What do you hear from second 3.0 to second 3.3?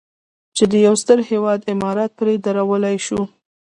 شو.